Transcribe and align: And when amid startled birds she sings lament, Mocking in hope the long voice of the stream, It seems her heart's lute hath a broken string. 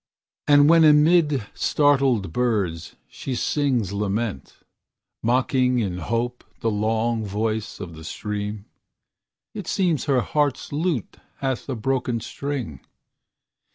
And 0.47 0.67
when 0.67 0.83
amid 0.83 1.45
startled 1.53 2.33
birds 2.33 2.95
she 3.07 3.35
sings 3.35 3.93
lament, 3.93 4.55
Mocking 5.21 5.77
in 5.77 5.99
hope 5.99 6.43
the 6.61 6.71
long 6.71 7.23
voice 7.23 7.79
of 7.79 7.93
the 7.95 8.03
stream, 8.03 8.65
It 9.53 9.67
seems 9.67 10.05
her 10.05 10.21
heart's 10.21 10.71
lute 10.71 11.17
hath 11.37 11.69
a 11.69 11.75
broken 11.75 12.19
string. 12.19 12.79